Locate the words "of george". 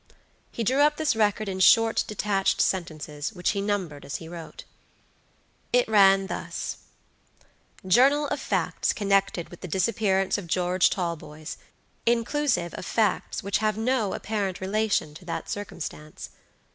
10.39-10.89